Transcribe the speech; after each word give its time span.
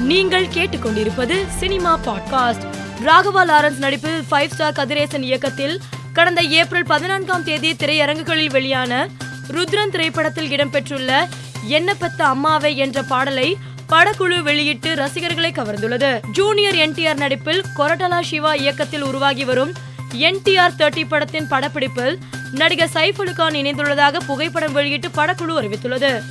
நீங்கள் 0.00 0.46
கேட்டுக்கொண்டிருப்பது 0.46 1.48
cinema 1.48 1.98
podcast. 1.98 2.66
Raghava 3.04 3.44
Lawrence 3.44 3.78
நடிப்பில் 3.78 4.24
ஃபைவ் 4.30 4.50
ஸ்டார் 4.50 4.72
கதிரேசன் 4.72 5.22
இயக்கத்தில் 5.22 5.80
கடந்த 6.12 6.42
ஏப்ரல் 6.42 6.84
பதினான்காம் 6.84 7.44
தேதி 7.44 7.72
திரையரங்குகளில் 7.72 8.50
வெளியான 8.50 9.08
ருத்ரன் 9.48 9.88
திரைப்படத்தில் 9.90 10.50
இடம்பெற்றுள்ள 10.50 11.28
என்ன 11.66 11.94
பெத்த 11.94 12.26
அம்மாவை 12.26 12.76
என்ற 12.76 13.02
பாடலை 13.02 13.56
படக்குழு 13.88 14.42
வெளியிட்டு 14.42 14.94
ரசிகர்களை 14.94 15.50
கவர்ந்துள்ளது. 15.50 16.20
ஜூனியர் 16.32 16.74
என்டிஆர் 16.74 17.16
நடிப்பில் 17.16 17.64
கொரட்டலா 17.76 18.20
சிவா 18.20 18.54
இயக்கத்தில் 18.54 19.02
உருவாகி 19.02 19.44
வரும் 19.44 19.72
என்டிஆர் 20.14 20.74
தேர்ட்டி 20.78 21.04
படத்தின் 21.08 21.46
படப்பிடிப்பில் 21.50 22.18
நடிகர் 22.52 22.90
சைஃப் 22.94 23.32
கான் 23.32 23.52
இணைந்துள்ளதாக 23.52 24.16
புகைப்படம் 24.26 24.72
வெளியிட்டு 24.72 25.08
படக்குழு 25.08 25.56
அறிவித்துள்ளது. 25.62 26.22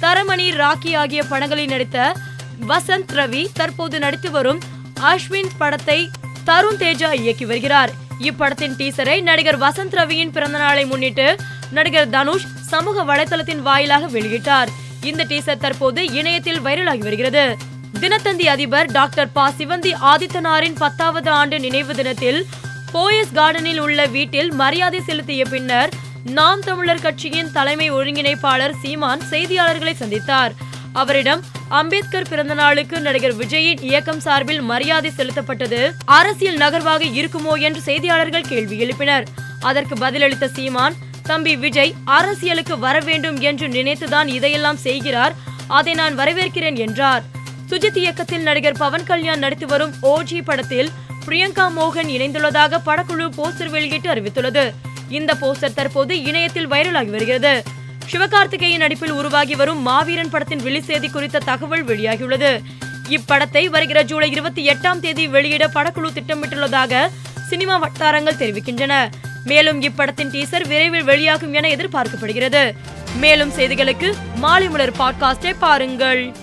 தரமணி 0.00 0.50
ராக்கி 0.50 0.96
ஆகிய 0.96 1.22
படங்களில் 1.22 1.68
நடித்த 1.68 2.14
வசந்த் 2.60 3.12
ரவி 3.12 3.46
தற்போது 3.54 3.98
நடித்து 3.98 4.30
வரும் 4.30 4.60
அஸ்வின் 5.00 5.50
படத்தை 5.58 6.10
தருண் 6.44 6.78
தேஜா 6.78 7.12
இயக்கி 7.12 7.44
வருகிறார். 7.44 7.90
இப்படத்தின் 8.20 8.76
டீசரை 8.78 9.22
நடிகர் 9.22 9.58
வசந்த் 9.58 9.94
ரவியின் 9.94 10.32
பிறந்த 10.32 10.58
நாளை 10.58 10.84
முன்னிட்டு 10.84 11.36
நடிகர் 11.70 12.10
தனுஷ் 12.10 12.46
சமூக 12.60 13.04
வலைதளத்தின் 13.04 13.62
வாயிலாக 13.62 14.06
வெளியிட்டார். 14.06 14.68
இந்த 15.02 15.24
டீசர் 15.24 15.58
தற்போது 15.58 16.12
இணையத்தில் 16.12 16.60
வைரலாகி 16.60 16.98
வருகிறது. 16.98 17.56
தினத்தந்தி 18.00 18.46
அதிபர் 18.46 18.90
டாக்டர் 18.92 19.32
ப. 19.32 19.50
சிவந்தி 19.58 19.92
ஆதித்தனாரின் 20.00 20.74
பத்தாவது 20.78 21.30
ஆண்டு 21.30 21.60
நினைவு 21.60 21.94
தினத்தில் 21.94 22.46
போயஸ் 22.92 23.32
கார்டனில் 23.34 23.78
உள்ள 23.78 24.06
வீட்டில் 24.06 24.52
மரியாதை 24.52 25.00
செலுத்திய 25.00 25.44
பின்னர் 25.44 25.88
நாம் 26.24 26.60
தமிழர் 26.60 27.00
கட்சியின் 27.00 27.52
தலைமை 27.52 27.92
ஒருங்கிணைப்பாளர் 27.92 28.74
சீமான் 28.82 29.20
செய்தியாளர்களை 29.30 29.94
சந்தித்தார். 30.00 30.50
அவரிடம் 30.92 31.42
அம்பேத்கர் 31.68 32.28
பிறந்த 32.28 32.54
நாளுக்கு 32.54 33.00
நடிகர் 33.00 33.36
விஜயின் 33.36 33.82
இயக்கம் 33.82 34.20
சார்பில் 34.20 34.60
மரியாதை 34.60 35.12
செலுத்தப்பட்டது. 35.16 35.92
அரசியல் 36.04 36.56
நகர்வாக 36.56 37.04
இருக்குமோ 37.04 37.60
என்று 37.60 37.80
செய்தியாளர்கள் 37.80 38.48
கேள்வி 38.48 38.84
எழுப்பினர். 38.84 39.24
அதற்கு 39.60 39.94
பதிலளித்த 39.94 40.48
சீமான் 40.48 40.94
தம்பி 41.22 41.56
விஜய் 41.56 41.94
அரசியலுக்கு 42.04 42.78
வர 42.78 43.00
வேண்டும் 43.00 43.40
என்று 43.40 43.68
நினைத்துதான் 43.68 44.26
இதையெல்லாம் 44.26 44.76
செய்கிறார். 44.76 45.34
அதை 45.66 45.94
நான் 45.94 46.18
வரவேற்கிறேன் 46.18 46.76
என்றார். 46.76 47.22
சுஜித் 47.68 47.96
இயக்கத்தில் 47.96 48.42
நடிகர் 48.42 48.78
பவன் 48.78 49.04
கல்யாண் 49.04 49.38
நடித்து 49.38 49.66
வரும் 49.66 49.94
ஓஜி 50.02 50.42
படத்தில் 50.44 50.90
பிரியங்கா 51.26 51.68
மோகன் 51.78 52.10
இணைந்துள்ளதாக 52.16 52.80
படக்குழு 52.86 53.28
போஸ்டர் 53.36 53.70
வெளியிட்டு 53.70 54.14
அறிவித்துள்ளது. 54.14 54.72
இந்த 55.08 55.34
போஸ்டர் 55.34 55.74
தற்போது 55.74 56.22
இணையத்தில் 56.22 56.70
வைரலாகி 56.70 57.10
வருகிறது. 57.10 57.62
சிவகார்த்திகேயன் 58.06 58.78
நடிப்பில் 58.78 59.10
உருவாகி 59.10 59.54
வரும் 59.54 59.80
மாவீரன் 59.80 60.30
படத்தின் 60.30 60.62
ரிலீஸ் 60.62 60.84
செய்தி 60.84 61.08
குறித்த 61.08 61.38
தகவல் 61.38 61.84
வெளியாகியுள்ளது. 61.84 62.60
இப்படத்தை 63.08 63.66
வருகிற 63.66 64.02
ஜூலை 64.02 64.30
இருபத்தி 64.30 64.68
எட்டாம் 64.68 65.00
தேதி 65.00 65.28
வெளியிட 65.28 65.66
படக்குழு 65.66 66.10
திட்டமிட்டுள்ளதாக 66.14 67.08
சினிமா 67.48 67.76
வட்டாரங்கள் 67.76 68.34
தெரிவிக்கின்றன. 68.34 69.10
மேலும் 69.44 69.82
இப்படத்தின் 69.82 70.30
டீசர் 70.30 70.66
விரைவில் 70.66 71.04
வெளியாகும் 71.04 71.52
என 71.52 71.68
எதிர்பார்க்கப்படுகிறது. 71.68 72.74
மேலும் 73.16 73.52
செய்திகளுக்கு 73.52 74.14
மாலை 74.34 74.68
மலர் 74.68 74.96
பாட்காஸ்டை 74.96 75.54
பாருங்கள். 75.58 76.34